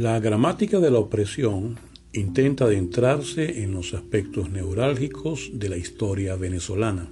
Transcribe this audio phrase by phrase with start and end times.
[0.00, 1.78] La gramática de la opresión
[2.14, 7.10] intenta adentrarse en los aspectos neurálgicos de la historia venezolana.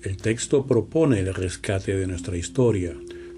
[0.00, 2.94] El texto propone el rescate de nuestra historia,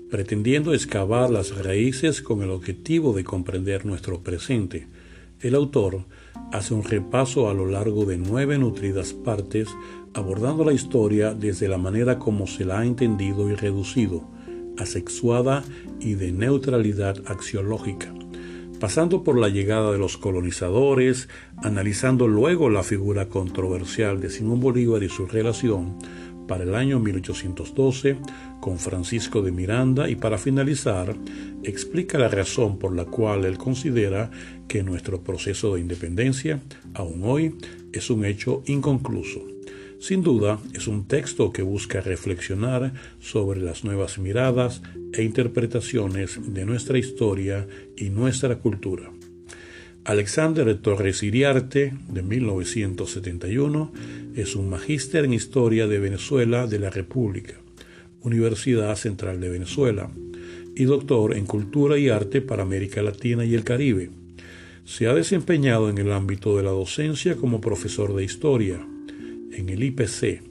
[0.09, 4.87] pretendiendo excavar las raíces con el objetivo de comprender nuestro presente.
[5.41, 6.05] El autor
[6.53, 9.67] hace un repaso a lo largo de nueve nutridas partes,
[10.15, 14.31] abordando la historia desde la manera como se la ha entendido y reducido,
[14.79, 15.65] asexuada
[15.99, 18.15] y de neutralidad axiológica
[18.81, 25.03] pasando por la llegada de los colonizadores, analizando luego la figura controversial de Simón Bolívar
[25.03, 25.97] y su relación
[26.47, 28.19] para el año 1812
[28.61, 31.15] con Francisco de Miranda y para finalizar
[31.63, 34.31] explica la razón por la cual él considera
[34.69, 36.61] que nuestro proceso de independencia,
[36.95, 37.57] aún hoy,
[37.93, 39.56] es un hecho inconcluso.
[39.99, 46.67] Sin duda, es un texto que busca reflexionar sobre las nuevas miradas e interpretaciones de
[46.67, 47.67] nuestra historia
[47.97, 49.11] y nuestra cultura.
[50.05, 53.93] Alexander Torres Iriarte, de 1971,
[54.37, 57.55] es un magíster en Historia de Venezuela de la República,
[58.21, 60.11] Universidad Central de Venezuela,
[60.77, 64.11] y doctor en Cultura y Arte para América Latina y el Caribe.
[64.85, 68.87] Se ha desempeñado en el ámbito de la docencia como profesor de Historia,
[69.53, 70.43] en el IPC.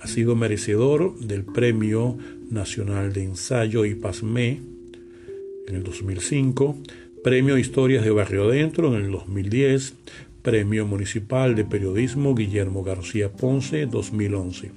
[0.00, 2.16] Ha sido merecedor del Premio
[2.50, 4.60] Nacional de Ensayo y PASME
[5.68, 6.78] en el 2005,
[7.22, 9.94] Premio Historias de Barrio Adentro en el 2010,
[10.42, 14.72] Premio Municipal de Periodismo Guillermo García Ponce 2011,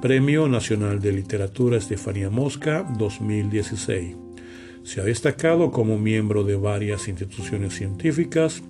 [0.00, 4.16] Premio Nacional de Literatura Estefanía Mosca 2016.
[4.82, 8.62] Se ha destacado como miembro de varias instituciones científicas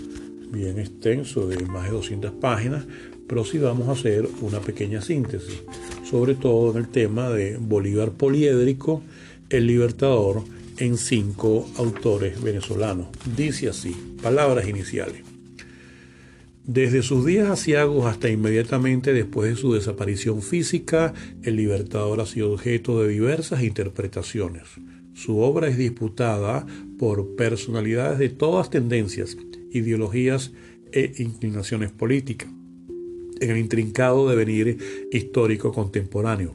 [0.51, 2.87] bien extenso de más de 200 páginas,
[3.29, 5.63] pero sí vamos a hacer una pequeña síntesis,
[6.09, 9.03] sobre todo en el tema de Bolívar Poliédrico,
[9.51, 10.43] el Libertador,
[10.79, 13.09] en cinco autores venezolanos.
[13.37, 15.23] Dice así, palabras iniciales.
[16.65, 22.53] Desde sus días asiagos hasta inmediatamente después de su desaparición física, el Libertador ha sido
[22.53, 24.65] objeto de diversas interpretaciones.
[25.15, 26.67] Su obra es disputada
[26.99, 29.39] por personalidades de todas tendencias,
[29.73, 30.53] ideologías
[30.93, 32.51] e inclinaciones políticas
[33.41, 36.55] en el intrincado devenir histórico contemporáneo.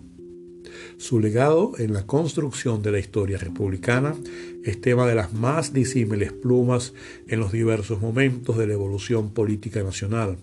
[0.98, 4.16] Su legado en la construcción de la historia republicana
[4.64, 6.94] es tema de las más disímiles plumas
[7.28, 10.38] en los diversos momentos de la evolución política nacional.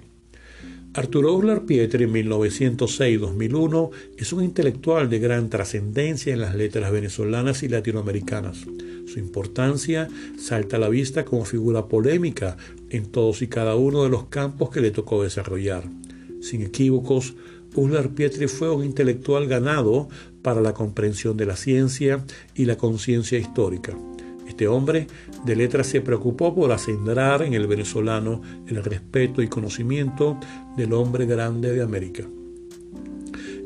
[0.94, 7.68] Arturo Uslar Pietri, 1906-2001, es un intelectual de gran trascendencia en las letras venezolanas y
[7.68, 8.60] latinoamericanas.
[9.06, 10.07] Su importancia
[10.39, 12.56] salta a la vista como figura polémica
[12.89, 15.83] en todos y cada uno de los campos que le tocó desarrollar.
[16.42, 17.36] Sin equívocos,
[17.75, 20.07] Uslar Pietri fue un intelectual ganado
[20.42, 22.24] para la comprensión de la ciencia
[22.56, 23.98] y la conciencia histórica.
[24.55, 25.07] Este hombre
[25.43, 30.39] de letras se preocupó por ascendrar en el venezolano el respeto y conocimiento
[30.77, 32.23] del hombre grande de América.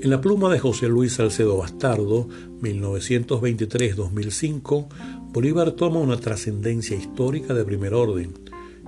[0.01, 2.27] En la pluma de José Luis Salcedo Bastardo,
[2.63, 4.87] 1923-2005,
[5.31, 8.33] Bolívar toma una trascendencia histórica de primer orden.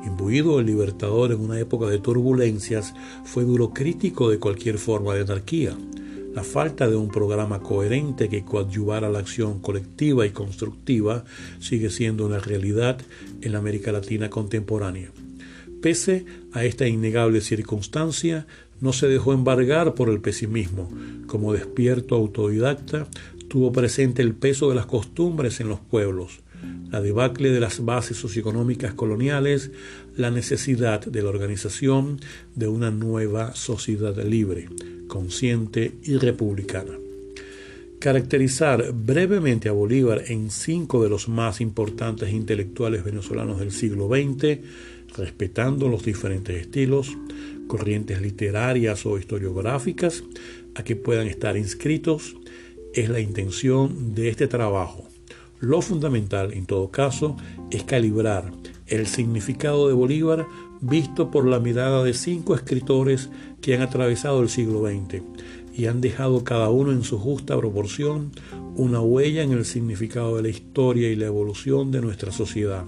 [0.03, 2.95] Imbuido el libertador en una época de turbulencias,
[3.25, 5.77] fue duro crítico de cualquier forma de anarquía.
[6.33, 11.25] La falta de un programa coherente que coadyuvara la acción colectiva y constructiva
[11.60, 13.01] sigue siendo una realidad
[13.42, 15.12] en la América Latina contemporánea.
[15.81, 18.48] Pese a esta innegable circunstancia,
[18.80, 20.89] no se dejó embargar por el pesimismo.
[21.28, 23.07] Como despierto autodidacta,
[23.50, 26.39] tuvo presente el peso de las costumbres en los pueblos,
[26.89, 29.72] la debacle de las bases socioeconómicas coloniales,
[30.16, 32.22] la necesidad de la organización
[32.56, 34.69] de una nueva sociedad libre,
[35.12, 36.98] consciente y republicana.
[38.00, 44.60] Caracterizar brevemente a Bolívar en cinco de los más importantes intelectuales venezolanos del siglo XX,
[45.18, 47.18] respetando los diferentes estilos,
[47.68, 50.24] corrientes literarias o historiográficas
[50.75, 52.38] a que puedan estar inscritos,
[52.94, 55.10] es la intención de este trabajo.
[55.60, 57.36] Lo fundamental, en todo caso,
[57.70, 58.53] es calibrar
[58.91, 60.48] el significado de Bolívar
[60.81, 63.29] visto por la mirada de cinco escritores
[63.62, 65.24] que han atravesado el siglo XX
[65.75, 68.31] y han dejado cada uno en su justa proporción
[68.75, 72.83] una huella en el significado de la historia y la evolución de nuestra sociedad,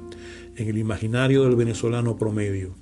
[0.55, 2.75] en el imaginario del venezolano promedio.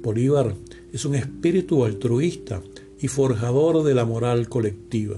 [0.03, 0.55] Bolívar
[0.93, 2.61] es un espíritu altruista
[3.01, 5.17] y forjador de la moral colectiva,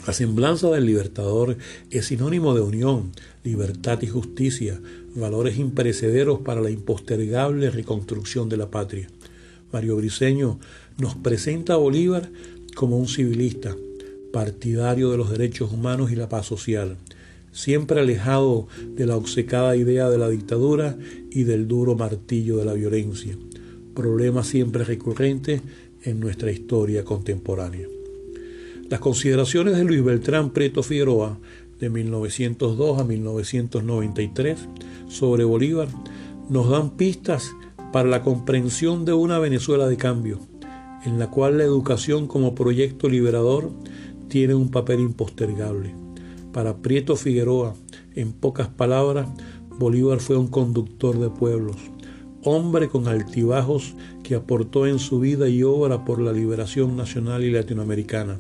[0.07, 1.57] La semblanza del libertador
[1.91, 3.13] es sinónimo de unión,
[3.45, 4.81] libertad y justicia,
[5.15, 9.09] valores imperecederos para la impostergable reconstrucción de la patria.
[9.73, 10.59] Mario Briceño
[10.99, 12.31] nos presenta a Bolívar
[12.75, 13.77] como un civilista,
[14.33, 16.97] partidario de los derechos humanos y la paz social,
[17.53, 20.97] siempre alejado de la obcecada idea de la dictadura
[21.31, 23.37] y del duro martillo de la violencia,
[23.95, 25.61] problema siempre recurrente
[26.03, 27.87] en nuestra historia contemporánea.
[28.89, 31.39] Las consideraciones de Luis Beltrán Preto Figueroa
[31.79, 34.59] de 1902 a 1993
[35.13, 35.89] sobre Bolívar
[36.49, 37.53] nos dan pistas
[37.93, 40.41] para la comprensión de una Venezuela de cambio,
[41.05, 43.71] en la cual la educación como proyecto liberador
[44.29, 45.95] tiene un papel impostergable.
[46.53, 47.75] Para Prieto Figueroa,
[48.15, 49.29] en pocas palabras,
[49.79, 51.77] Bolívar fue un conductor de pueblos,
[52.45, 57.51] hombre con altibajos que aportó en su vida y obra por la liberación nacional y
[57.51, 58.39] latinoamericana.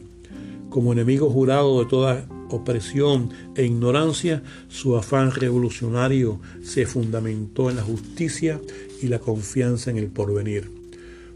[0.70, 7.82] Como enemigo jurado de toda opresión e ignorancia, su afán revolucionario se fundamentó en la
[7.82, 8.60] justicia
[9.00, 10.70] y la confianza en el porvenir.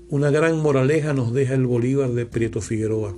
[0.08, 3.16] Una gran moraleja nos deja el Bolívar de Prieto Figueroa.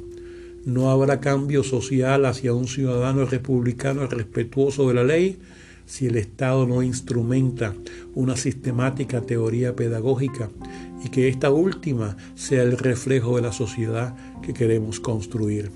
[0.65, 5.39] No habrá cambio social hacia un ciudadano republicano respetuoso de la ley
[5.89, 7.75] si el Estado no instrumenta
[8.15, 10.51] una sistemática teoría pedagógica
[11.05, 15.71] y que esta última sea el reflejo de la sociedad que queremos construir.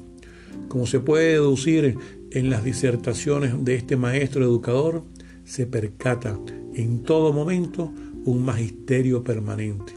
[0.68, 1.96] Como se puede deducir
[2.30, 5.04] en las disertaciones de este maestro educador,
[5.44, 6.38] se percata
[6.74, 7.92] en todo momento
[8.24, 9.94] un magisterio permanente,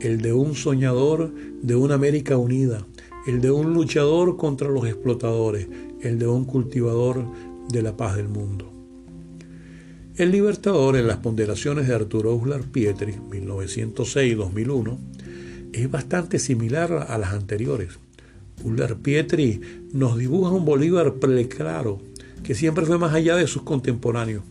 [0.00, 2.86] el de un soñador de una América unida,
[3.26, 5.68] el de un luchador contra los explotadores,
[6.00, 7.24] el de un cultivador
[7.70, 8.70] de la paz del mundo.
[10.16, 14.98] El Libertador, en las ponderaciones de Arturo Uslar Pietri, 1906-2001,
[15.72, 17.98] es bastante similar a las anteriores.
[18.64, 19.60] Uslar Pietri
[19.92, 21.98] nos dibuja un Bolívar preclaro,
[22.42, 24.44] que siempre fue más allá de sus contemporáneos,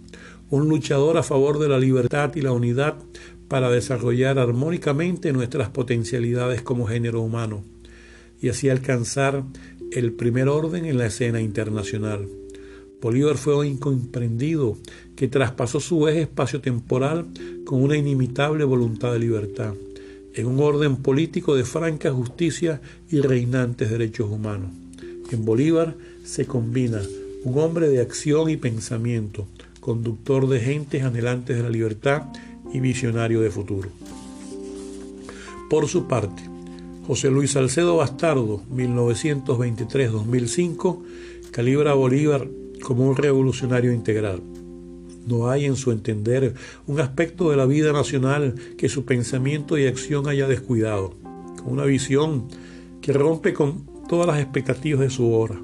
[0.49, 2.95] un luchador a favor de la libertad y la unidad
[3.47, 7.63] para desarrollar armónicamente nuestras potencialidades como género humano
[8.41, 9.43] y así alcanzar
[9.91, 12.27] el primer orden en la escena internacional.
[13.01, 14.77] Bolívar fue un incomprendido
[15.15, 17.27] que traspasó su eje espacio-temporal
[17.65, 19.73] con una inimitable voluntad de libertad,
[20.39, 24.71] en un orden político de franca justicia y reinantes derechos humanos.
[25.31, 27.01] En Bolívar se combina
[27.43, 29.47] un hombre de acción y pensamiento,
[29.79, 32.23] conductor de gentes anhelantes de la libertad
[32.73, 33.89] y visionario de futuro.
[35.69, 36.41] Por su parte,
[37.05, 41.03] José Luis Salcedo Bastardo, 1923-2005,
[41.51, 42.47] calibra a Bolívar
[42.81, 44.41] como un revolucionario integral.
[45.29, 46.55] No hay en su entender
[46.87, 51.13] un aspecto de la vida nacional que su pensamiento y acción haya descuidado,
[51.61, 52.47] con una visión
[52.99, 55.61] que rompe con todas las expectativas de su obra.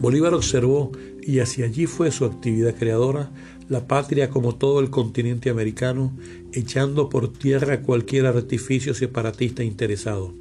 [0.00, 0.90] Bolívar observó,
[1.22, 3.30] y hacia allí fue su actividad creadora,
[3.68, 6.12] la patria como todo el continente americano,
[6.52, 10.34] echando por tierra cualquier artificio separatista interesado.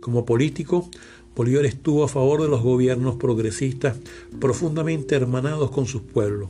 [0.00, 0.88] Como político,
[1.36, 3.98] Bolívar estuvo a favor de los gobiernos progresistas
[4.40, 6.48] profundamente hermanados con sus pueblos.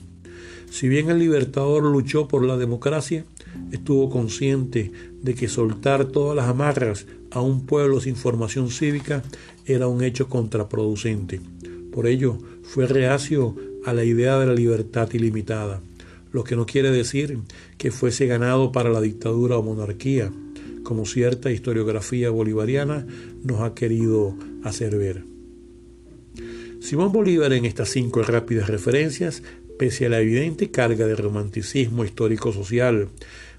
[0.70, 3.24] Si bien el libertador luchó por la democracia,
[3.70, 4.92] estuvo consciente
[5.22, 9.22] de que soltar todas las amarras a un pueblo sin formación cívica
[9.66, 11.40] era un hecho contraproducente.
[11.92, 13.54] Por ello, fue reacio
[13.84, 15.80] a la idea de la libertad ilimitada,
[16.32, 17.38] lo que no quiere decir
[17.78, 20.32] que fuese ganado para la dictadura o monarquía,
[20.82, 23.06] como cierta historiografía bolivariana
[23.42, 25.24] nos ha querido hacer ver.
[26.80, 29.42] Simón Bolívar en estas cinco rápidas referencias,
[29.78, 33.08] pese a la evidente carga de romanticismo histórico-social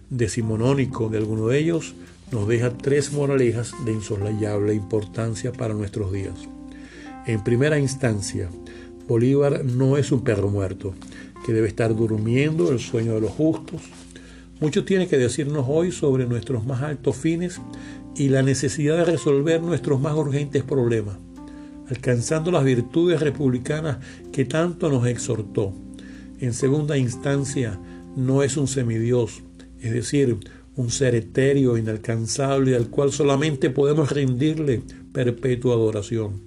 [0.10, 1.95] decimonónico de alguno de ellos,
[2.31, 6.36] nos deja tres moralejas de insoslayable importancia para nuestros días.
[7.27, 8.50] En primera instancia,
[9.07, 10.93] Bolívar no es un perro muerto
[11.45, 13.81] que debe estar durmiendo el sueño de los justos.
[14.60, 17.62] Mucho tiene que decirnos hoy sobre nuestros más altos fines
[18.15, 21.17] y la necesidad de resolver nuestros más urgentes problemas,
[21.89, 23.98] alcanzando las virtudes republicanas
[24.31, 25.85] que tanto nos exhortó.
[26.39, 27.80] En segunda instancia,
[28.15, 29.42] no es un semidios,
[29.82, 30.38] es decir,
[30.75, 34.82] un ser etéreo, inalcanzable, al cual solamente podemos rendirle
[35.13, 36.42] perpetua adoración,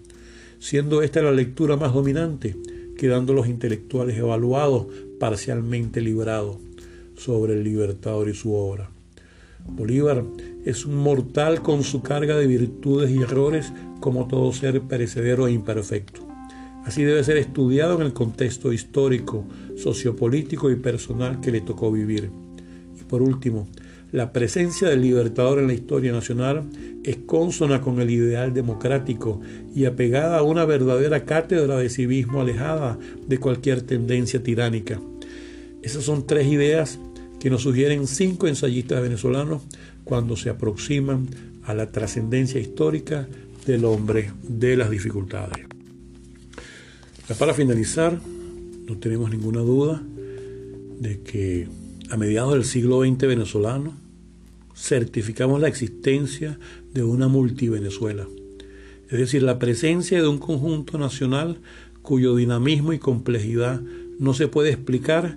[0.59, 2.57] siendo esta la lectura más dominante,
[2.97, 4.87] quedando los intelectuales evaluados
[5.19, 6.59] parcialmente librados
[7.17, 8.91] sobre el libertador y su obra.
[9.67, 10.25] Bolívar
[10.65, 15.53] es un mortal con su carga de virtudes y errores como todo ser perecedero e
[15.53, 16.28] imperfecto.
[16.89, 19.45] Así debe ser estudiado en el contexto histórico,
[19.77, 22.31] sociopolítico y personal que le tocó vivir.
[22.99, 23.69] Y por último,
[24.11, 26.65] la presencia del libertador en la historia nacional
[27.05, 29.39] es consona con el ideal democrático
[29.75, 34.99] y apegada a una verdadera cátedra de civismo alejada de cualquier tendencia tiránica.
[35.83, 36.99] Esas son tres ideas
[37.39, 39.61] que nos sugieren cinco ensayistas venezolanos
[40.05, 41.29] cuando se aproximan
[41.65, 43.29] a la trascendencia histórica
[43.67, 45.68] del hombre de las dificultades.
[47.37, 48.19] Para finalizar,
[48.87, 50.03] no tenemos ninguna duda
[50.99, 51.69] de que
[52.09, 53.93] a mediados del siglo XX venezolano,
[54.75, 56.59] certificamos la existencia
[56.95, 58.27] de una multivenezuela,
[59.11, 61.59] es decir, la presencia de un conjunto nacional
[62.03, 63.83] cuyo dinamismo y complejidad
[64.19, 65.37] no se puede explicar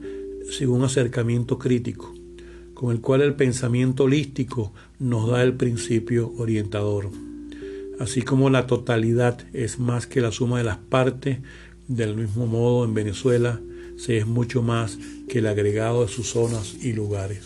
[0.50, 2.14] sin un acercamiento crítico,
[2.74, 7.10] con el cual el pensamiento holístico nos da el principio orientador.
[8.00, 11.40] Así como la totalidad es más que la suma de las partes,
[11.96, 13.60] del mismo modo en Venezuela
[13.98, 17.44] se es mucho más que el agregado de sus zonas y lugares.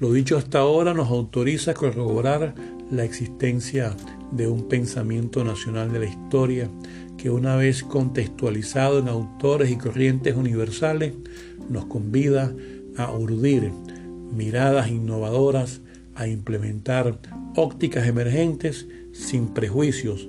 [0.00, 2.54] Lo dicho hasta ahora nos autoriza a corroborar
[2.90, 3.94] la existencia
[4.30, 6.70] de un pensamiento nacional de la historia
[7.18, 11.12] que una vez contextualizado en autores y corrientes universales
[11.68, 12.54] nos convida
[12.96, 13.70] a urdir
[14.34, 15.82] miradas innovadoras,
[16.14, 17.20] a implementar
[17.54, 20.28] ópticas emergentes sin prejuicios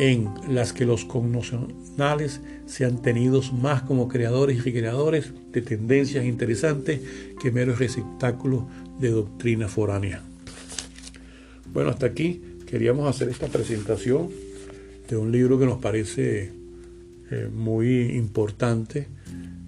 [0.00, 7.02] en las que los connacionales sean tenidos más como creadores y recreadores de tendencias interesantes
[7.38, 8.64] que meros receptáculos
[8.98, 10.22] de doctrina foránea.
[11.74, 14.30] Bueno, hasta aquí queríamos hacer esta presentación
[15.06, 16.50] de un libro que nos parece
[17.30, 19.06] eh, muy importante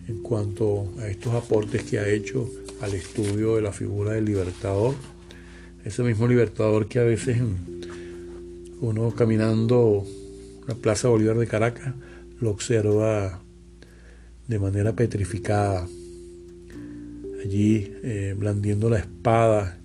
[0.08, 2.48] en cuanto a estos aportes que ha hecho
[2.80, 4.94] al estudio de la figura del libertador.
[5.84, 7.36] Ese mismo libertador que a veces
[8.80, 10.06] uno caminando
[10.66, 11.94] la Plaza Bolívar de Caracas
[12.40, 13.42] lo observa
[14.48, 15.86] de manera petrificada,
[17.44, 19.78] allí eh, blandiendo la espada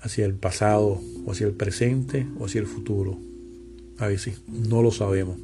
[0.00, 3.18] hacia el pasado o hacia el presente o hacia el futuro.
[3.98, 5.36] A veces no lo sabemos.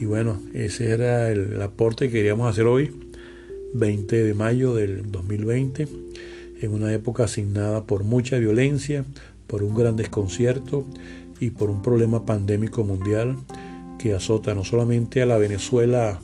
[0.00, 2.90] Y bueno, ese era el, aporte que queríamos hacer hoy,
[3.74, 5.88] 20 de mayo del 2020,
[6.60, 9.04] en una época asignada por mucha violencia,
[9.46, 10.86] por un gran desconcierto
[11.40, 13.36] y por un problema pandémico mundial
[13.98, 16.20] que azota no solamente a la Venezuela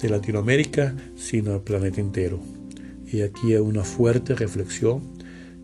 [0.00, 2.40] de Latinoamérica, sino al planeta entero.
[3.10, 5.00] Y aquí hay una fuerte reflexión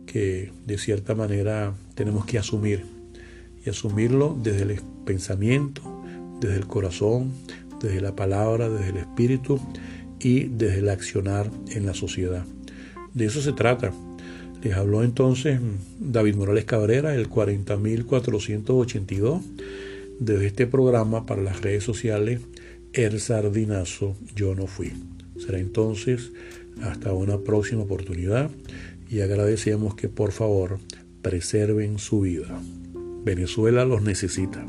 [0.07, 2.85] que de cierta manera tenemos que asumir.
[3.65, 5.83] Y asumirlo desde el pensamiento,
[6.41, 7.33] desde el corazón,
[7.81, 9.61] desde la palabra, desde el espíritu
[10.19, 12.45] y desde el accionar en la sociedad.
[13.15, 13.93] De eso se trata.
[14.63, 15.59] Les habló entonces
[15.99, 19.41] David Morales Cabrera, el 40482,
[20.19, 22.41] desde este programa para las redes sociales
[22.93, 24.93] El Sardinazo Yo No Fui.
[25.39, 26.33] Será entonces
[26.83, 28.51] hasta una próxima oportunidad
[29.09, 30.79] y agradecemos que por favor
[31.23, 32.61] preserven su vida.
[33.25, 34.65] Venezuela los necesita.